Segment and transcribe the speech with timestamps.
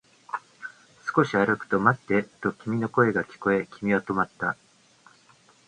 [1.15, 4.57] 少し歩くと、待ってと君の声が聞こえ、君は止まった